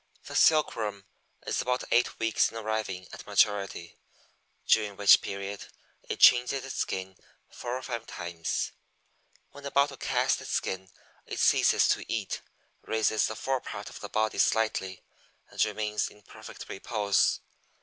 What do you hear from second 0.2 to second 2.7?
The Silkworm is about eight weeks in